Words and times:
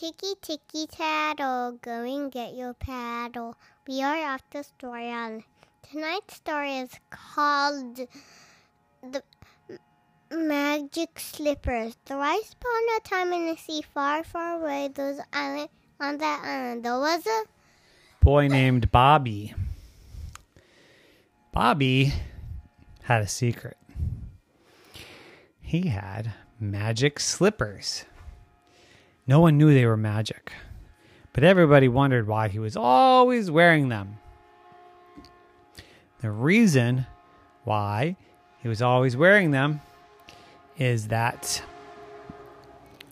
Tiki 0.00 0.34
tiki 0.40 0.86
tattle, 0.86 1.72
go 1.82 2.04
and 2.04 2.32
get 2.32 2.54
your 2.54 2.72
paddle. 2.72 3.54
We 3.86 4.02
are 4.02 4.32
off 4.32 4.40
the 4.50 4.62
story 4.62 5.10
on. 5.10 5.44
Tonight's 5.82 6.36
story 6.36 6.78
is 6.78 6.88
called 7.10 8.00
The 9.02 9.22
Magic 10.30 11.20
Slippers. 11.20 11.98
There 12.06 12.16
was 12.16 12.54
upon 12.54 12.82
a 12.96 13.00
time 13.06 13.32
in 13.34 13.48
the 13.48 13.60
sea 13.60 13.82
far, 13.82 14.24
far 14.24 14.62
away, 14.62 14.88
those 14.88 15.20
island 15.34 15.68
on 16.00 16.16
that 16.16 16.40
island. 16.44 16.82
There 16.82 16.98
was 16.98 17.26
a 17.26 17.42
Boy 18.24 18.48
named 18.48 18.90
Bobby. 18.90 19.52
Bobby 21.52 22.14
had 23.02 23.20
a 23.20 23.28
secret. 23.28 23.76
He 25.60 25.88
had 25.88 26.32
magic 26.58 27.20
slippers. 27.20 28.06
No 29.30 29.38
one 29.38 29.58
knew 29.58 29.72
they 29.72 29.86
were 29.86 29.96
magic, 29.96 30.50
but 31.32 31.44
everybody 31.44 31.86
wondered 31.86 32.26
why 32.26 32.48
he 32.48 32.58
was 32.58 32.76
always 32.76 33.48
wearing 33.48 33.88
them. 33.88 34.18
The 36.20 36.32
reason 36.32 37.06
why 37.62 38.16
he 38.60 38.66
was 38.66 38.82
always 38.82 39.16
wearing 39.16 39.52
them 39.52 39.82
is 40.76 41.06
that 41.06 41.62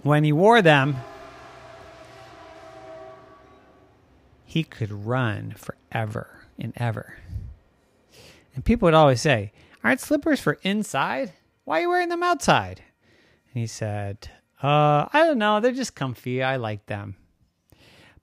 when 0.03 0.25
he 0.25 0.33
wore 0.33 0.61
them, 0.61 0.97
he 4.45 4.65
could 4.65 4.91
run 4.91 5.55
forever 5.57 6.49
and 6.59 6.73
ever. 6.75 7.15
And 8.57 8.65
people 8.65 8.87
would 8.87 8.95
always 8.95 9.21
say, 9.21 9.53
Aren't 9.85 10.01
slippers 10.01 10.41
for 10.41 10.59
inside? 10.65 11.35
Why 11.63 11.79
are 11.79 11.83
you 11.83 11.89
wearing 11.91 12.09
them 12.09 12.25
outside? 12.25 12.83
And 13.55 13.61
he 13.61 13.69
said, 13.69 14.33
uh, 14.63 15.09
I 15.13 15.25
don't 15.27 15.39
know. 15.39 15.61
They're 15.61 15.73
just 15.73 15.95
comfy. 15.95 16.43
I 16.43 16.57
like 16.57 16.87
them. 16.87 17.17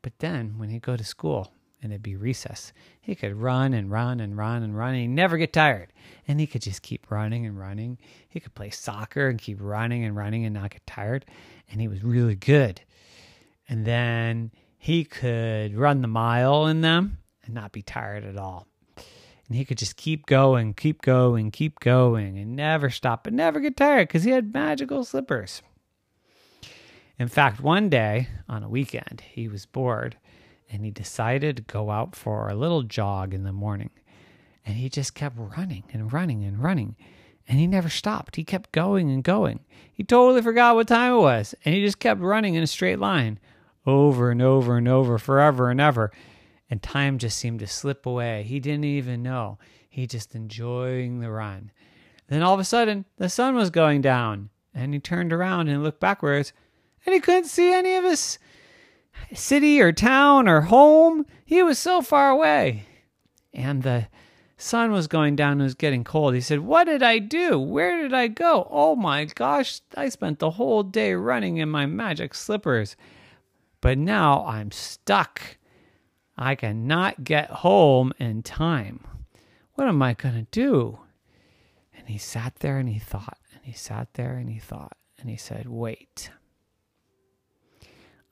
But 0.02 0.20
then 0.20 0.56
when 0.58 0.70
he'd 0.70 0.82
go 0.82 0.96
to 0.98 1.04
school 1.04 1.52
and 1.82 1.92
it'd 1.92 2.04
be 2.04 2.16
recess, 2.16 2.74
he 3.02 3.16
could 3.16 3.36
run 3.36 3.74
and 3.74 3.90
run 3.90 4.20
and 4.20 4.38
run 4.38 4.62
and 4.62 4.78
run 4.78 4.90
and 4.90 5.02
he'd 5.02 5.08
never 5.08 5.38
get 5.38 5.54
tired. 5.54 5.94
And 6.28 6.40
he 6.40 6.48
could 6.48 6.62
just 6.62 6.82
keep 6.82 7.10
running 7.10 7.46
and 7.46 7.58
running. 7.58 7.98
He 8.28 8.40
could 8.40 8.54
play 8.54 8.70
soccer 8.70 9.30
and 9.30 9.40
keep 9.40 9.58
running 9.62 10.04
and 10.04 10.16
running 10.16 10.46
and 10.46 10.54
not 10.54 10.72
get 10.72 10.86
tired. 10.86 11.26
And 11.72 11.82
he 11.82 11.88
was 11.88 12.04
really 12.04 12.36
good. 12.36 12.82
And 13.68 13.86
then 13.86 14.52
he 14.78 15.06
could 15.06 15.76
run 15.76 16.02
the 16.02 16.08
mile 16.08 16.68
in 16.68 16.82
them 16.82 17.20
and 17.44 17.54
not 17.54 17.72
be 17.72 17.82
tired 17.82 18.26
at 18.26 18.38
all. 18.38 18.68
And 19.48 19.56
he 19.56 19.66
could 19.66 19.78
just 19.78 19.96
keep 19.96 20.26
going, 20.26 20.74
keep 20.74 21.02
going, 21.02 21.52
keep 21.52 21.80
going, 21.80 22.38
and 22.38 22.56
never 22.56 22.90
stop 22.90 23.26
and 23.26 23.38
never 23.38 23.60
get 23.60 23.78
tired 23.78 24.08
because 24.08 24.24
he 24.24 24.32
had 24.32 24.54
magical 24.54 25.04
slippers. 25.04 25.62
In 27.18 27.28
fact, 27.28 27.62
one 27.62 27.90
day 27.90 28.28
on 28.50 28.64
a 28.64 28.70
weekend, 28.70 29.24
he 29.32 29.48
was 29.48 29.66
bored 29.66 30.18
and 30.70 30.84
he 30.84 30.92
decided 30.92 31.58
to 31.58 31.64
go 31.64 31.92
out 31.92 32.16
for 32.16 32.50
a 32.50 32.56
little 32.56 32.84
jog 32.84 33.34
in 33.34 33.44
the 33.44 33.54
morning. 33.54 33.92
And 34.66 34.76
he 34.76 34.90
just 34.90 35.14
kept 35.14 35.36
running 35.38 35.84
and 35.94 36.12
running 36.12 36.44
and 36.44 36.62
running. 36.62 36.96
And 37.48 37.60
he 37.60 37.68
never 37.68 37.90
stopped. 37.90 38.36
He 38.36 38.44
kept 38.44 38.72
going 38.72 39.12
and 39.12 39.24
going. 39.24 39.60
He 39.94 40.04
totally 40.04 40.42
forgot 40.42 40.76
what 40.76 40.88
time 40.88 41.14
it 41.14 41.20
was. 41.20 41.54
And 41.64 41.76
he 41.76 41.82
just 41.82 42.00
kept 42.00 42.20
running 42.20 42.56
in 42.56 42.64
a 42.64 42.68
straight 42.68 43.00
line 43.00 43.40
over 43.86 44.32
and 44.32 44.42
over 44.42 44.78
and 44.78 44.88
over, 44.88 45.18
forever 45.18 45.70
and 45.70 45.80
ever. 45.80 46.12
And 46.70 46.82
time 46.82 47.20
just 47.20 47.38
seemed 47.38 47.60
to 47.60 47.68
slip 47.68 48.08
away. 48.08 48.44
He 48.44 48.60
didn't 48.60 48.86
even 48.86 49.22
know. 49.22 49.60
He 49.88 50.08
just 50.08 50.34
enjoying 50.34 51.20
the 51.20 51.30
run. 51.30 51.72
Then 52.28 52.42
all 52.42 52.56
of 52.56 52.60
a 52.60 52.66
sudden, 52.66 53.06
the 53.18 53.30
sun 53.30 53.56
was 53.56 53.70
going 53.70 54.02
down. 54.02 54.50
And 54.74 54.94
he 54.94 55.00
turned 55.00 55.32
around 55.32 55.70
and 55.70 55.84
looked 55.84 56.00
backwards 56.00 56.52
and 57.06 57.14
he 57.14 57.20
couldn't 57.20 57.46
see 57.46 57.74
any 57.74 57.96
of 57.96 58.04
his 58.04 58.40
city 59.34 59.82
or 59.82 59.92
town 59.92 60.48
or 60.48 60.62
home. 60.62 61.26
He 61.46 61.64
was 61.64 61.80
so 61.80 62.02
far 62.02 62.30
away. 62.30 62.86
And 63.54 63.84
the 63.84 64.08
sun 64.58 64.92
was 64.92 65.08
going 65.08 65.36
down 65.36 65.54
and 65.54 65.62
it 65.62 65.66
was 65.66 65.76
getting 65.76 66.04
cold. 66.04 66.34
He 66.34 66.42
said, 66.42 66.60
What 66.60 66.86
did 66.86 67.04
I 67.04 67.20
do? 67.20 67.60
Where 67.60 68.02
did 68.02 68.14
I 68.14 68.28
go? 68.28 68.68
Oh 68.70 68.96
my 68.96 69.26
gosh, 69.26 69.82
I 69.96 70.10
spent 70.10 70.40
the 70.40 70.52
whole 70.52 70.84
day 70.84 71.14
running 71.14 71.58
in 71.58 71.70
my 71.70 71.86
magic 71.86 72.34
slippers. 72.34 72.96
But 73.82 73.98
now 73.98 74.46
I'm 74.46 74.72
stuck. 74.72 75.58
I 76.38 76.56
cannot 76.56 77.24
get 77.24 77.50
home 77.50 78.14
in 78.20 78.44
time. 78.44 79.06
What 79.76 79.88
am 79.88 80.02
I 80.02 80.14
going 80.14 80.36
to 80.36 80.48
do? 80.52 81.00
And 81.98 82.08
he 82.08 82.18
sat 82.18 82.56
there 82.60 82.78
and 82.78 82.90
he 82.90 83.00
thought, 83.00 83.38
and 83.54 83.64
he 83.64 83.74
sat 83.74 84.14
there 84.14 84.36
and 84.36 84.50
he 84.50 84.60
thought, 84.60 84.98
and 85.20 85.30
he 85.30 85.38
said, 85.38 85.68
Wait. 85.68 86.30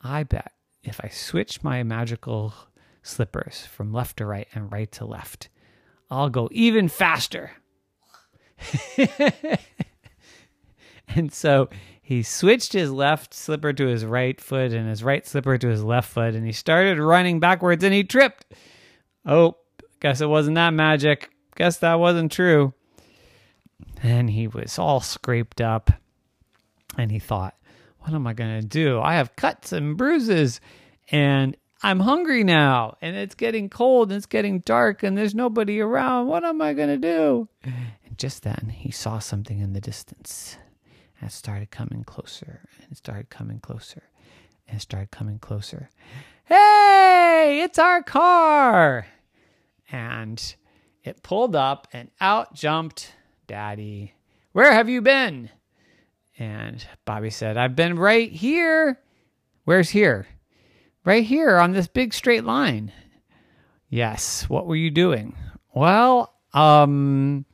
I 0.03 0.23
bet 0.23 0.51
if 0.83 0.99
I 1.03 1.07
switch 1.07 1.63
my 1.63 1.81
magical 1.83 2.53
slippers 3.01 3.65
from 3.65 3.93
left 3.93 4.17
to 4.17 4.25
right 4.25 4.47
and 4.53 4.71
right 4.71 4.91
to 4.93 5.05
left, 5.05 5.49
I'll 6.11 6.29
go 6.29 6.49
even 6.51 6.89
faster. 6.89 7.51
and 11.07 11.31
so 11.31 11.69
he 12.01 12.21
switched 12.21 12.73
his 12.73 12.91
left 12.91 13.33
slipper 13.33 13.71
to 13.73 13.87
his 13.87 14.05
right 14.05 14.39
foot 14.39 14.73
and 14.73 14.89
his 14.89 15.03
right 15.03 15.25
slipper 15.25 15.57
to 15.57 15.67
his 15.69 15.83
left 15.83 16.09
foot, 16.11 16.35
and 16.35 16.45
he 16.45 16.51
started 16.51 16.99
running 16.99 17.39
backwards 17.39 17.83
and 17.83 17.93
he 17.93 18.03
tripped. 18.03 18.45
Oh, 19.25 19.55
guess 20.01 20.19
it 20.19 20.27
wasn't 20.27 20.55
that 20.55 20.73
magic. 20.73 21.29
Guess 21.55 21.77
that 21.77 21.99
wasn't 21.99 22.31
true. 22.31 22.73
And 24.01 24.29
he 24.29 24.47
was 24.47 24.77
all 24.77 24.99
scraped 24.99 25.61
up, 25.61 25.91
and 26.97 27.09
he 27.09 27.19
thought, 27.19 27.55
what 28.03 28.13
am 28.13 28.27
I 28.27 28.33
going 28.33 28.59
to 28.59 28.67
do? 28.67 28.99
I 28.99 29.15
have 29.15 29.35
cuts 29.35 29.71
and 29.71 29.95
bruises 29.95 30.59
and 31.09 31.55
I'm 31.81 32.01
hungry 32.01 32.43
now 32.43 32.97
and 33.01 33.15
it's 33.15 33.35
getting 33.35 33.69
cold 33.69 34.09
and 34.09 34.17
it's 34.17 34.25
getting 34.25 34.59
dark 34.59 35.03
and 35.03 35.17
there's 35.17 35.33
nobody 35.33 35.79
around. 35.79 36.27
What 36.27 36.43
am 36.43 36.61
I 36.61 36.73
going 36.73 36.89
to 36.89 36.97
do? 36.97 37.47
And 37.63 38.17
just 38.17 38.43
then 38.43 38.73
he 38.75 38.91
saw 38.91 39.19
something 39.19 39.59
in 39.59 39.71
the 39.71 39.81
distance 39.81 40.57
and 41.19 41.29
it 41.29 41.33
started 41.33 41.71
coming 41.71 42.03
closer 42.03 42.61
and 42.81 42.91
it 42.91 42.97
started 42.97 43.29
coming 43.29 43.59
closer 43.59 44.03
and 44.67 44.77
it 44.77 44.81
started 44.81 45.11
coming 45.11 45.39
closer. 45.39 45.89
Hey, 46.45 47.61
it's 47.63 47.79
our 47.79 48.03
car. 48.03 49.07
And 49.89 50.55
it 51.03 51.23
pulled 51.23 51.55
up 51.55 51.87
and 51.93 52.11
out 52.19 52.53
jumped 52.53 53.13
Daddy. 53.47 54.13
Where 54.51 54.73
have 54.73 54.89
you 54.89 55.01
been? 55.01 55.49
And 56.37 56.85
Bobby 57.05 57.29
said, 57.29 57.57
I've 57.57 57.75
been 57.75 57.97
right 57.97 58.31
here. 58.31 58.99
Where's 59.65 59.89
here? 59.89 60.27
Right 61.05 61.23
here 61.23 61.57
on 61.57 61.73
this 61.73 61.87
big 61.87 62.13
straight 62.13 62.43
line. 62.43 62.91
Yes. 63.89 64.49
What 64.49 64.65
were 64.65 64.75
you 64.75 64.89
doing? 64.89 65.35
Well, 65.73 66.33
um, 66.53 67.45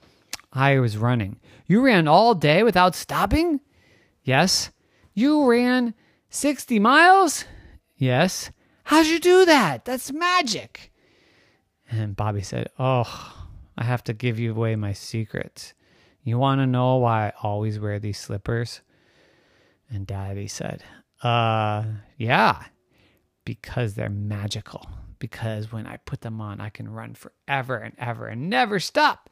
I 0.54 0.80
was 0.80 0.98
running. 0.98 1.40
You 1.68 1.82
ran 1.82 2.08
all 2.08 2.36
day 2.36 2.64
without 2.64 2.96
stopping? 2.96 3.60
Yes. 4.24 4.72
You 5.14 5.50
ran 5.50 5.94
60 6.30 6.80
miles? 6.80 7.46
Yes. 7.98 8.52
How'd 8.86 9.08
you 9.08 9.20
do 9.20 9.46
that? 9.46 9.86
That's 9.86 10.12
magic. 10.12 10.92
And 11.92 12.16
Bobby 12.16 12.42
said, 12.42 12.70
Oh, 12.80 13.36
I 13.78 13.84
have 13.84 14.04
to 14.06 14.14
give 14.14 14.40
you 14.40 14.52
away 14.52 14.76
my 14.76 14.94
secret. 14.94 15.74
You 16.24 16.38
want 16.38 16.62
to 16.62 16.68
know 16.68 16.98
why 16.98 17.28
I 17.28 17.34
always 17.42 17.80
wear 17.80 18.00
these 18.00 18.20
slippers? 18.20 18.82
And 19.90 20.06
Daddy 20.06 20.48
said, 20.48 20.84
Uh, 21.24 21.84
yeah, 22.18 22.64
because 23.46 23.96
they're 23.96 24.10
magical. 24.10 24.88
Because 25.18 25.72
when 25.72 25.86
I 25.86 25.98
put 25.98 26.22
them 26.22 26.40
on, 26.40 26.62
I 26.62 26.70
can 26.70 26.90
run 26.90 27.14
forever 27.14 27.78
and 27.78 27.94
ever 27.98 28.28
and 28.28 28.50
never 28.50 28.80
stop. 28.80 29.30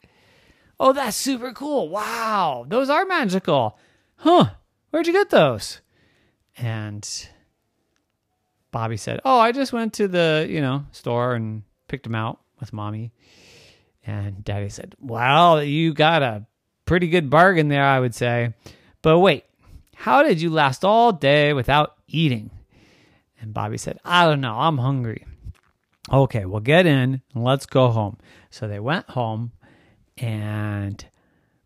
Oh, 0.80 0.94
that's 0.94 1.16
super 1.16 1.54
cool. 1.54 1.90
Wow, 1.90 2.66
those 2.68 2.90
are 2.90 3.06
magical. 3.06 3.78
Huh, 4.18 4.52
where'd 4.90 5.08
you 5.08 5.14
get 5.14 5.30
those? 5.30 5.82
And 6.58 7.08
Bobby 8.72 8.98
said, 8.98 9.22
Oh, 9.24 9.40
I 9.40 9.52
just 9.52 9.74
went 9.74 9.94
to 9.94 10.08
the, 10.08 10.46
you 10.50 10.62
know, 10.62 10.86
store 10.92 11.36
and 11.36 11.64
picked 11.88 12.04
them 12.04 12.16
out 12.16 12.42
with 12.60 12.74
mommy. 12.74 13.12
And 14.06 14.44
daddy 14.44 14.70
said, 14.70 14.96
Well, 15.00 15.64
you 15.64 15.94
got 15.94 16.22
a 16.24 16.46
pretty 16.88 17.08
good 17.08 17.30
bargain 17.30 17.68
there, 17.68 17.84
I 17.84 18.00
would 18.00 18.16
say. 18.16 18.54
But 19.04 19.20
wait, 19.20 19.46
how 19.96 20.24
did 20.24 20.42
you 20.42 20.50
last 20.50 20.84
all 20.84 21.12
day 21.12 21.54
without 21.54 21.98
eating? 22.08 22.50
And 23.40 23.54
Bobby 23.54 23.78
said, 23.78 24.00
I 24.04 24.26
don't 24.26 24.42
know. 24.42 24.58
I'm 24.58 24.80
hungry. 24.80 25.26
Okay, 26.12 26.46
well, 26.46 26.62
get 26.62 26.86
in 26.86 27.22
and 27.34 27.44
let's 27.44 27.66
go 27.66 27.90
home. 27.90 28.18
So 28.50 28.68
they 28.68 28.80
went 28.80 29.10
home, 29.10 29.52
and 30.18 31.06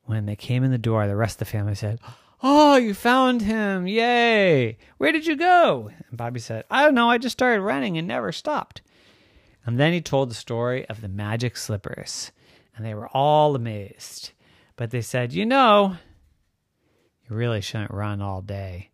when 0.05 0.25
they 0.25 0.35
came 0.35 0.63
in 0.63 0.71
the 0.71 0.77
door, 0.77 1.07
the 1.07 1.15
rest 1.15 1.35
of 1.35 1.39
the 1.39 1.45
family 1.45 1.75
said, 1.75 1.99
Oh, 2.43 2.75
you 2.75 2.95
found 2.95 3.43
him. 3.43 3.85
Yay. 3.85 4.77
Where 4.97 5.11
did 5.11 5.27
you 5.27 5.35
go? 5.35 5.91
And 6.09 6.17
Bobby 6.17 6.39
said, 6.39 6.65
I 6.71 6.83
don't 6.83 6.95
know. 6.95 7.07
I 7.07 7.19
just 7.19 7.33
started 7.33 7.61
running 7.61 7.97
and 7.99 8.07
never 8.07 8.31
stopped. 8.31 8.81
And 9.63 9.79
then 9.79 9.93
he 9.93 10.01
told 10.01 10.31
the 10.31 10.35
story 10.35 10.87
of 10.89 11.01
the 11.01 11.07
magic 11.07 11.55
slippers, 11.55 12.31
and 12.75 12.83
they 12.83 12.95
were 12.95 13.09
all 13.09 13.55
amazed. 13.55 14.31
But 14.81 14.89
they 14.89 15.01
said, 15.01 15.31
You 15.31 15.45
know, 15.45 15.95
you 17.29 17.35
really 17.35 17.61
shouldn't 17.61 17.91
run 17.91 18.19
all 18.19 18.41
day. 18.41 18.89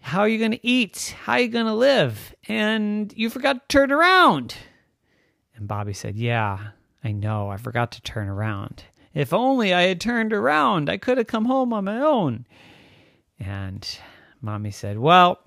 How 0.00 0.20
are 0.20 0.28
you 0.28 0.36
going 0.38 0.50
to 0.50 0.66
eat? 0.66 1.16
How 1.22 1.32
are 1.32 1.40
you 1.40 1.48
going 1.48 1.64
to 1.64 1.72
live? 1.72 2.34
And 2.46 3.10
you 3.16 3.30
forgot 3.30 3.54
to 3.54 3.72
turn 3.72 3.90
around. 3.90 4.54
And 5.56 5.66
Bobby 5.66 5.94
said, 5.94 6.16
Yeah, 6.16 6.58
I 7.02 7.12
know. 7.12 7.48
I 7.48 7.56
forgot 7.56 7.90
to 7.92 8.02
turn 8.02 8.28
around. 8.28 8.84
If 9.14 9.32
only 9.32 9.72
I 9.72 9.84
had 9.84 9.98
turned 9.98 10.34
around, 10.34 10.90
I 10.90 10.98
could 10.98 11.16
have 11.16 11.26
come 11.26 11.46
home 11.46 11.72
on 11.72 11.86
my 11.86 12.00
own. 12.00 12.44
And 13.40 13.98
mommy 14.42 14.72
said, 14.72 14.98
Well, 14.98 15.38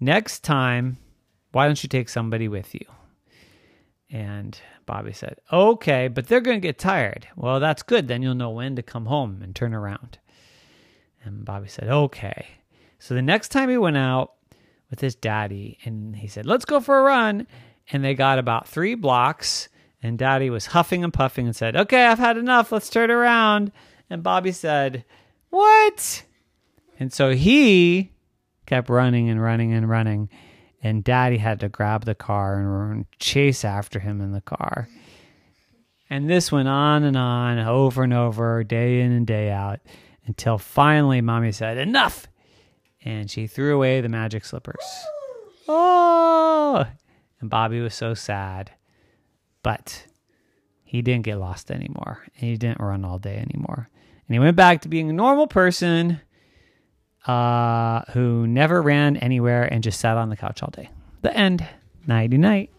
next 0.00 0.42
time, 0.42 0.96
why 1.52 1.66
don't 1.66 1.80
you 1.80 1.88
take 1.88 2.08
somebody 2.08 2.48
with 2.48 2.74
you? 2.74 2.86
And 4.12 4.58
Bobby 4.86 5.12
said, 5.12 5.38
Okay, 5.52 6.08
but 6.08 6.26
they're 6.26 6.40
going 6.40 6.60
to 6.60 6.66
get 6.66 6.78
tired. 6.78 7.28
Well, 7.36 7.60
that's 7.60 7.82
good. 7.82 8.08
Then 8.08 8.22
you'll 8.22 8.34
know 8.34 8.50
when 8.50 8.76
to 8.76 8.82
come 8.82 9.06
home 9.06 9.40
and 9.42 9.54
turn 9.54 9.74
around. 9.74 10.18
And 11.24 11.44
Bobby 11.44 11.68
said, 11.68 11.88
Okay. 11.88 12.46
So 12.98 13.14
the 13.14 13.22
next 13.22 13.48
time 13.48 13.70
he 13.70 13.78
went 13.78 13.96
out 13.96 14.32
with 14.90 15.00
his 15.00 15.14
daddy 15.14 15.78
and 15.84 16.16
he 16.16 16.26
said, 16.26 16.46
Let's 16.46 16.64
go 16.64 16.80
for 16.80 16.98
a 16.98 17.02
run. 17.02 17.46
And 17.92 18.04
they 18.04 18.14
got 18.14 18.38
about 18.38 18.68
three 18.68 18.94
blocks 18.94 19.68
and 20.02 20.18
daddy 20.18 20.50
was 20.50 20.66
huffing 20.66 21.04
and 21.04 21.12
puffing 21.12 21.46
and 21.46 21.54
said, 21.54 21.76
Okay, 21.76 22.04
I've 22.04 22.18
had 22.18 22.36
enough. 22.36 22.72
Let's 22.72 22.90
turn 22.90 23.10
around. 23.10 23.72
And 24.08 24.22
Bobby 24.22 24.52
said, 24.52 25.04
What? 25.50 26.24
And 26.98 27.12
so 27.12 27.30
he 27.30 28.12
kept 28.66 28.88
running 28.88 29.28
and 29.30 29.40
running 29.42 29.72
and 29.72 29.88
running. 29.88 30.28
And 30.82 31.04
daddy 31.04 31.36
had 31.36 31.60
to 31.60 31.68
grab 31.68 32.04
the 32.04 32.14
car 32.14 32.58
and 32.58 33.04
chase 33.18 33.64
after 33.64 33.98
him 33.98 34.20
in 34.20 34.32
the 34.32 34.40
car. 34.40 34.88
And 36.08 36.28
this 36.28 36.50
went 36.50 36.68
on 36.68 37.04
and 37.04 37.16
on, 37.16 37.58
over 37.58 38.02
and 38.02 38.12
over, 38.12 38.64
day 38.64 39.00
in 39.00 39.12
and 39.12 39.26
day 39.26 39.50
out, 39.50 39.80
until 40.26 40.58
finally 40.58 41.20
mommy 41.20 41.52
said, 41.52 41.78
Enough! 41.78 42.26
And 43.04 43.30
she 43.30 43.46
threw 43.46 43.74
away 43.74 44.00
the 44.00 44.08
magic 44.08 44.44
slippers. 44.44 44.84
Oh! 45.68 46.84
And 47.40 47.48
Bobby 47.48 47.80
was 47.80 47.94
so 47.94 48.14
sad. 48.14 48.72
But 49.62 50.06
he 50.82 51.02
didn't 51.02 51.24
get 51.24 51.38
lost 51.38 51.70
anymore. 51.70 52.22
And 52.34 52.50
he 52.50 52.56
didn't 52.56 52.80
run 52.80 53.04
all 53.04 53.18
day 53.18 53.36
anymore. 53.36 53.88
And 54.26 54.34
he 54.34 54.38
went 54.38 54.56
back 54.56 54.80
to 54.82 54.88
being 54.88 55.10
a 55.10 55.14
normal 55.14 55.46
person 55.46 56.20
uh, 57.26 58.02
who 58.12 58.46
never 58.46 58.80
ran 58.82 59.16
anywhere 59.16 59.64
and 59.64 59.82
just 59.82 60.00
sat 60.00 60.16
on 60.16 60.28
the 60.30 60.36
couch 60.36 60.62
all 60.62 60.70
day. 60.70 60.90
The 61.22 61.36
end. 61.36 61.66
Nighty 62.06 62.38
night. 62.38 62.70